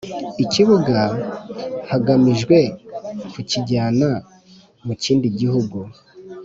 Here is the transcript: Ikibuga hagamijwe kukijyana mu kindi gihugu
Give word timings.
Ikibuga 0.43 0.97
hagamijwe 1.91 2.57
kukijyana 3.31 4.09
mu 4.85 4.93
kindi 5.03 5.27
gihugu 5.39 5.77